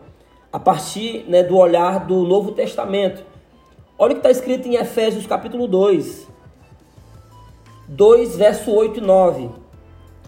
a 0.53 0.61
partir 0.61 1.25
né, 1.27 1.43
do 1.43 1.57
olhar 1.57 2.07
do 2.07 2.25
Novo 2.25 2.53
Testamento. 2.53 3.25
Olha 3.99 4.11
o 4.11 4.15
que 4.17 4.19
está 4.19 4.31
escrito 4.31 4.69
em 4.69 4.75
Efésios 4.75 5.27
capítulo 5.27 5.67
2, 5.67 6.29
2, 7.89 8.37
verso 8.37 8.71
8 8.71 8.99
e 8.99 9.01
9. 9.01 9.62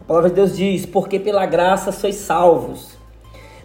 A 0.04 0.06
palavra 0.06 0.28
de 0.28 0.37
Deus 0.37 0.54
diz: 0.54 0.84
Porque 0.84 1.18
pela 1.18 1.46
graça 1.46 1.90
sois 1.90 2.16
salvos. 2.16 2.90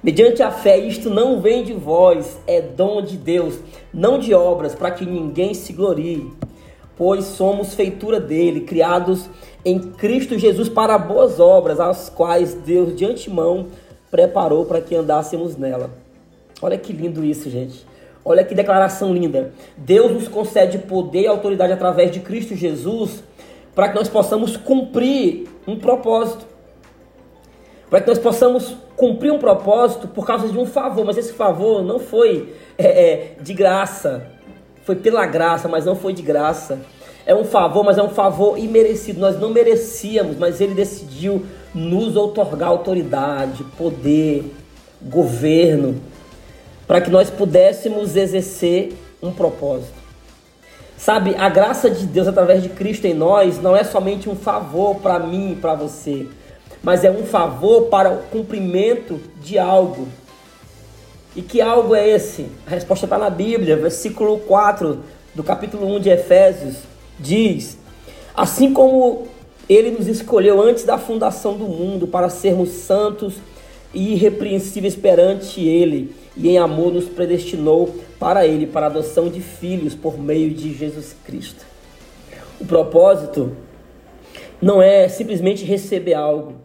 Mediante 0.01 0.41
a 0.41 0.49
fé, 0.49 0.77
isto 0.77 1.09
não 1.09 1.41
vem 1.41 1.65
de 1.65 1.73
vós, 1.73 2.39
é 2.47 2.61
dom 2.61 3.01
de 3.01 3.17
Deus, 3.17 3.59
não 3.93 4.17
de 4.17 4.33
obras, 4.33 4.73
para 4.73 4.91
que 4.91 5.05
ninguém 5.05 5.53
se 5.53 5.73
glorie. 5.73 6.31
Pois 6.95 7.25
somos 7.25 7.73
feitura 7.73 8.21
dele, 8.21 8.61
criados 8.61 9.29
em 9.65 9.79
Cristo 9.79 10.39
Jesus 10.39 10.69
para 10.69 10.97
boas 10.97 11.41
obras, 11.41 11.77
as 11.77 12.07
quais 12.07 12.53
Deus 12.53 12.95
de 12.95 13.03
antemão 13.03 13.67
preparou 14.09 14.63
para 14.63 14.79
que 14.79 14.95
andássemos 14.95 15.57
nela. 15.57 15.89
Olha 16.61 16.77
que 16.77 16.93
lindo 16.93 17.25
isso, 17.25 17.49
gente. 17.49 17.85
Olha 18.23 18.45
que 18.45 18.55
declaração 18.55 19.13
linda. 19.13 19.51
Deus 19.75 20.13
nos 20.13 20.29
concede 20.29 20.77
poder 20.77 21.23
e 21.23 21.27
autoridade 21.27 21.73
através 21.73 22.11
de 22.11 22.21
Cristo 22.21 22.55
Jesus 22.55 23.23
para 23.75 23.89
que 23.89 23.95
nós 23.95 24.07
possamos 24.07 24.57
cumprir 24.57 25.47
um 25.67 25.77
propósito. 25.77 26.45
Para 27.89 28.01
que 28.01 28.07
nós 28.07 28.19
possamos 28.19 28.75
cumprir 28.95 29.31
um 29.31 29.39
propósito 29.39 30.07
por 30.07 30.25
causa 30.25 30.47
de 30.47 30.57
um 30.57 30.65
favor, 30.65 31.05
mas 31.05 31.17
esse 31.17 31.33
favor 31.33 31.81
não 31.81 31.99
foi 31.99 32.53
é, 32.77 32.85
é, 32.85 33.35
de 33.41 33.53
graça, 33.53 34.27
foi 34.83 34.95
pela 34.95 35.25
graça, 35.25 35.67
mas 35.67 35.85
não 35.85 35.95
foi 35.95 36.13
de 36.13 36.21
graça 36.21 36.79
é 37.29 37.35
um 37.35 37.45
favor, 37.45 37.83
mas 37.83 37.95
é 37.99 38.01
um 38.01 38.09
favor 38.09 38.57
imerecido. 38.57 39.19
Nós 39.19 39.39
não 39.39 39.51
merecíamos, 39.51 40.35
mas 40.35 40.59
ele 40.59 40.73
decidiu 40.73 41.45
nos 41.75 42.17
otorgar 42.17 42.69
autoridade, 42.69 43.63
poder, 43.77 44.51
governo, 44.99 46.01
para 46.87 46.99
que 46.99 47.11
nós 47.11 47.29
pudéssemos 47.29 48.15
exercer 48.15 48.93
um 49.21 49.31
propósito. 49.31 49.93
Sabe, 50.99 51.33
a 51.37 51.47
graça 51.47 51.89
de 51.89 52.05
Deus 52.05 52.27
através 52.27 52.61
de 52.61 52.67
Cristo 52.67 53.05
em 53.05 53.13
nós 53.13 53.57
não 53.61 53.73
é 53.73 53.85
somente 53.85 54.29
um 54.29 54.35
favor 54.35 54.95
para 54.95 55.17
mim 55.17 55.53
e 55.53 55.55
para 55.55 55.73
você, 55.73 56.27
mas 56.83 57.05
é 57.05 57.09
um 57.09 57.23
favor 57.23 57.83
para 57.83 58.11
o 58.11 58.23
cumprimento 58.23 59.17
de 59.41 59.57
algo. 59.57 60.09
E 61.37 61.41
que 61.41 61.61
algo 61.61 61.95
é 61.95 62.05
esse? 62.05 62.47
A 62.67 62.71
resposta 62.71 63.05
está 63.05 63.17
na 63.17 63.29
Bíblia, 63.29 63.77
versículo 63.77 64.39
4 64.39 64.99
do 65.33 65.41
capítulo 65.41 65.87
1 65.87 66.01
de 66.01 66.09
Efésios 66.09 66.75
diz: 67.17 67.77
Assim 68.35 68.73
como 68.73 69.25
ele 69.69 69.91
nos 69.91 70.05
escolheu 70.05 70.61
antes 70.61 70.83
da 70.83 70.97
fundação 70.97 71.55
do 71.55 71.63
mundo 71.63 72.07
para 72.07 72.27
sermos 72.27 72.71
santos 72.71 73.35
e 73.93 74.15
irrepreensíveis 74.15 74.97
perante 74.97 75.65
ele, 75.65 76.13
e 76.39 76.49
em 76.49 76.57
amor 76.57 76.93
nos 76.93 77.05
predestinou 77.05 77.93
para 78.17 78.47
ele, 78.47 78.65
para 78.65 78.85
a 78.85 78.89
adoção 78.89 79.29
de 79.29 79.41
filhos 79.41 79.93
por 79.93 80.17
meio 80.17 80.51
de 80.51 80.73
Jesus 80.73 81.15
Cristo. 81.25 81.65
O 82.59 82.65
propósito 82.65 83.55
não 84.61 84.81
é 84.81 85.07
simplesmente 85.09 85.65
receber 85.65 86.13
algo. 86.13 86.55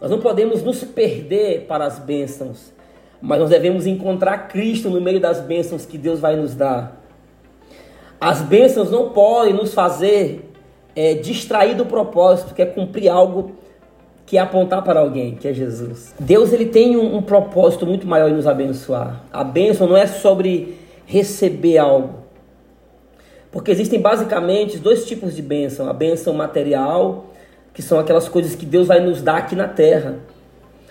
Nós 0.00 0.10
não 0.10 0.20
podemos 0.20 0.62
nos 0.62 0.82
perder 0.82 1.66
para 1.66 1.84
as 1.84 1.98
bênçãos, 1.98 2.72
mas 3.20 3.38
nós 3.38 3.50
devemos 3.50 3.86
encontrar 3.86 4.48
Cristo 4.48 4.88
no 4.88 5.00
meio 5.00 5.20
das 5.20 5.40
bênçãos 5.40 5.84
que 5.84 5.98
Deus 5.98 6.18
vai 6.18 6.34
nos 6.34 6.54
dar. 6.54 7.00
As 8.18 8.40
bênçãos 8.40 8.90
não 8.90 9.10
podem 9.10 9.52
nos 9.52 9.74
fazer 9.74 10.50
é, 10.96 11.14
distrair 11.14 11.74
do 11.74 11.84
propósito, 11.84 12.54
que 12.54 12.62
é 12.62 12.66
cumprir 12.66 13.08
algo 13.08 13.52
que 14.32 14.38
é 14.38 14.40
apontar 14.40 14.82
para 14.82 14.98
alguém, 14.98 15.34
que 15.34 15.46
é 15.46 15.52
Jesus. 15.52 16.14
Deus 16.18 16.54
ele 16.54 16.64
tem 16.64 16.96
um, 16.96 17.16
um 17.16 17.20
propósito 17.20 17.84
muito 17.84 18.06
maior 18.06 18.30
em 18.30 18.32
nos 18.32 18.46
abençoar. 18.46 19.22
A 19.30 19.44
bênção 19.44 19.86
não 19.86 19.94
é 19.94 20.06
sobre 20.06 20.78
receber 21.04 21.76
algo. 21.76 22.14
Porque 23.50 23.70
existem 23.70 24.00
basicamente 24.00 24.78
dois 24.78 25.04
tipos 25.04 25.36
de 25.36 25.42
bênção: 25.42 25.86
a 25.86 25.92
bênção 25.92 26.32
material, 26.32 27.26
que 27.74 27.82
são 27.82 28.00
aquelas 28.00 28.26
coisas 28.26 28.54
que 28.54 28.64
Deus 28.64 28.88
vai 28.88 29.00
nos 29.00 29.20
dar 29.20 29.36
aqui 29.36 29.54
na 29.54 29.68
terra. 29.68 30.14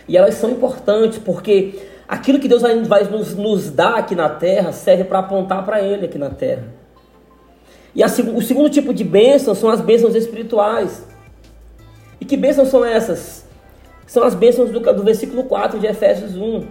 E 0.08 0.16
elas 0.16 0.36
são 0.36 0.52
importantes 0.52 1.18
porque 1.18 1.80
aquilo 2.08 2.38
que 2.38 2.48
Deus 2.48 2.62
vai 2.62 3.06
nos, 3.06 3.34
nos 3.34 3.72
dar 3.72 3.96
aqui 3.96 4.14
na 4.14 4.30
terra 4.30 4.72
serve 4.72 5.04
para 5.04 5.18
apontar 5.18 5.66
para 5.66 5.82
Ele 5.82 6.06
aqui 6.06 6.20
na 6.20 6.30
terra. 6.30 6.66
E 7.96 8.04
a, 8.04 8.06
o 8.06 8.42
segundo 8.44 8.70
tipo 8.70 8.94
de 8.94 9.04
bênção 9.04 9.56
são 9.56 9.72
as 9.72 9.82
bênçãos 9.82 10.14
espirituais. 10.14 11.10
Que 12.32 12.38
bênçãos 12.38 12.70
são 12.70 12.86
essas? 12.86 13.44
São 14.08 14.24
as 14.24 14.34
bênçãos 14.34 14.72
do, 14.72 14.80
do 14.80 15.04
versículo 15.04 15.44
4 15.44 15.78
de 15.78 15.86
Efésios 15.86 16.34
1. 16.38 16.66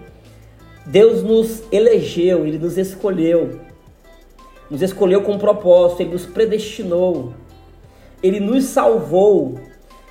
Deus 0.87 1.23
nos 1.23 1.63
elegeu, 1.71 2.47
Ele 2.47 2.59
nos 2.59 2.79
escolheu. 2.79 3.61
Nos 4.71 4.81
escolheu 4.81 5.21
com 5.21 5.33
um 5.33 5.39
propósito, 5.39 6.01
Ele 6.01 6.13
nos 6.13 6.25
predestinou. 6.25 7.35
Ele 8.23 8.41
nos 8.41 8.65
salvou. 8.65 9.61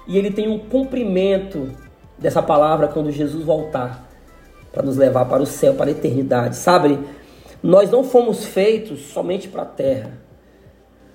E 0.07 0.19
Ele 0.19 0.29
tem 0.29 0.47
um 0.47 0.59
cumprimento 0.59 1.71
dessa 2.15 2.43
palavra 2.43 2.87
quando 2.87 3.11
Jesus 3.11 3.43
voltar 3.43 4.07
para 4.71 4.83
nos 4.83 4.97
levar 4.97 5.25
para 5.25 5.41
o 5.41 5.47
céu, 5.47 5.73
para 5.73 5.87
a 5.87 5.93
eternidade. 5.93 6.57
Sabe? 6.57 6.99
Nós 7.63 7.89
não 7.89 8.03
fomos 8.03 8.45
feitos 8.45 9.01
somente 9.07 9.47
para 9.47 9.63
a 9.63 9.65
terra. 9.65 10.11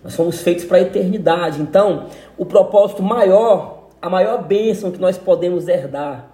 Nós 0.02 0.16
fomos 0.16 0.40
feitos 0.40 0.64
para 0.64 0.78
a 0.78 0.80
eternidade. 0.80 1.62
Então, 1.62 2.08
o 2.36 2.44
propósito 2.44 3.00
maior, 3.00 3.83
a 4.04 4.10
maior 4.10 4.44
bênção 4.44 4.90
que 4.90 5.00
nós 5.00 5.16
podemos 5.16 5.66
herdar 5.66 6.28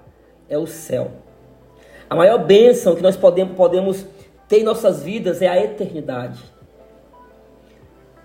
é 0.48 0.58
o 0.58 0.66
céu. 0.66 1.12
A 2.08 2.16
maior 2.16 2.38
bênção 2.38 2.96
que 2.96 3.00
nós 3.00 3.16
podemos, 3.16 3.56
podemos 3.56 4.04
ter 4.48 4.58
em 4.58 4.64
nossas 4.64 5.04
vidas 5.04 5.40
é 5.40 5.46
a 5.46 5.56
eternidade. 5.56 6.40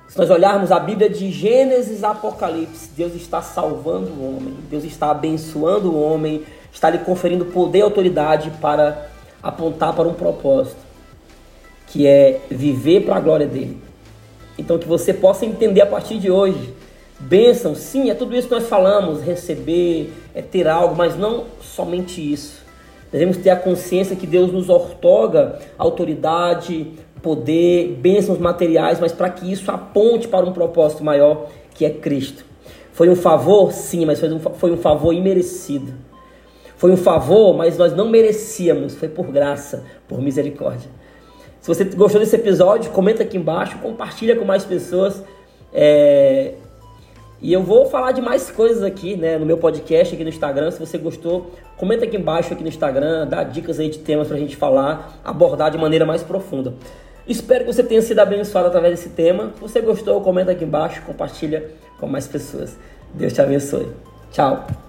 Se 0.07 0.17
nós 0.17 0.31
olharmos 0.31 0.71
a 0.71 0.79
Bíblia 0.79 1.07
de 1.07 1.29
Gênesis 1.29 2.03
a 2.03 2.09
Apocalipse, 2.09 2.89
Deus 2.97 3.13
está 3.13 3.39
salvando 3.39 4.09
o 4.13 4.35
homem, 4.35 4.57
Deus 4.67 4.83
está 4.83 5.11
abençoando 5.11 5.91
o 5.91 6.01
homem, 6.01 6.43
está 6.73 6.89
lhe 6.89 6.97
conferindo 6.97 7.45
poder 7.45 7.77
e 7.77 7.81
autoridade 7.83 8.49
para 8.59 9.09
apontar 9.43 9.93
para 9.93 10.07
um 10.07 10.15
propósito, 10.15 10.81
que 11.85 12.07
é 12.07 12.41
viver 12.49 13.05
para 13.05 13.17
a 13.17 13.19
glória 13.19 13.45
dele. 13.45 13.79
Então 14.57 14.79
que 14.79 14.87
você 14.87 15.13
possa 15.13 15.45
entender 15.45 15.81
a 15.81 15.85
partir 15.85 16.17
de 16.17 16.31
hoje. 16.31 16.73
Bênção, 17.19 17.73
sim, 17.75 18.09
é 18.09 18.13
tudo 18.13 18.35
isso 18.35 18.47
que 18.47 18.53
nós 18.53 18.67
falamos, 18.67 19.21
receber, 19.21 20.11
é 20.33 20.41
ter 20.41 20.67
algo, 20.67 20.95
mas 20.95 21.17
não 21.17 21.45
somente 21.61 22.21
isso. 22.21 22.63
Devemos 23.11 23.37
ter 23.37 23.49
a 23.49 23.55
consciência 23.55 24.15
que 24.15 24.27
Deus 24.27 24.51
nos 24.51 24.67
ortoga 24.67 25.59
autoridade, 25.77 26.91
poder, 27.21 27.97
bênçãos 27.99 28.37
materiais, 28.37 28.99
mas 28.99 29.11
para 29.11 29.29
que 29.29 29.49
isso 29.49 29.71
aponte 29.71 30.27
para 30.27 30.45
um 30.45 30.51
propósito 30.51 31.03
maior, 31.03 31.47
que 31.73 31.85
é 31.85 31.89
Cristo. 31.89 32.45
Foi 32.91 33.09
um 33.09 33.15
favor? 33.15 33.71
Sim, 33.71 34.05
mas 34.05 34.19
foi 34.19 34.31
um, 34.31 34.39
foi 34.39 34.71
um 34.71 34.77
favor 34.77 35.13
imerecido. 35.13 35.93
Foi 36.75 36.91
um 36.91 36.97
favor, 36.97 37.55
mas 37.55 37.77
nós 37.77 37.95
não 37.95 38.09
merecíamos, 38.09 38.95
foi 38.95 39.07
por 39.07 39.27
graça, 39.31 39.85
por 40.07 40.21
misericórdia. 40.21 40.89
Se 41.61 41.67
você 41.67 41.83
gostou 41.83 42.19
desse 42.19 42.35
episódio, 42.35 42.91
comenta 42.91 43.23
aqui 43.23 43.37
embaixo, 43.37 43.79
compartilha 43.79 44.35
com 44.35 44.45
mais 44.45 44.63
pessoas. 44.63 45.23
É... 45.73 46.53
E 47.41 47.51
eu 47.51 47.61
vou 47.61 47.85
falar 47.85 48.11
de 48.11 48.21
mais 48.21 48.49
coisas 48.49 48.81
aqui, 48.81 49.15
né, 49.15 49.37
no 49.37 49.45
meu 49.45 49.57
podcast, 49.57 50.13
aqui 50.13 50.23
no 50.23 50.29
Instagram. 50.29 50.71
Se 50.71 50.79
você 50.79 50.97
gostou, 50.97 51.51
comenta 51.77 52.05
aqui 52.05 52.17
embaixo 52.17 52.53
aqui 52.53 52.63
no 52.63 52.69
Instagram, 52.69 53.27
dá 53.27 53.43
dicas 53.43 53.79
aí 53.79 53.89
de 53.89 53.99
temas 53.99 54.27
pra 54.27 54.37
gente 54.37 54.55
falar, 54.55 55.19
abordar 55.23 55.69
de 55.69 55.77
maneira 55.77 56.05
mais 56.05 56.23
profunda. 56.23 56.73
Espero 57.27 57.65
que 57.65 57.73
você 57.73 57.83
tenha 57.83 58.01
sido 58.01 58.19
abençoado 58.19 58.67
através 58.67 58.99
desse 58.99 59.09
tema. 59.09 59.51
Se 59.55 59.61
você 59.61 59.81
gostou, 59.81 60.21
comenta 60.21 60.51
aqui 60.51 60.63
embaixo, 60.63 61.01
compartilha 61.01 61.71
com 61.99 62.07
mais 62.07 62.27
pessoas. 62.27 62.77
Deus 63.13 63.33
te 63.33 63.41
abençoe. 63.41 63.87
Tchau. 64.31 64.84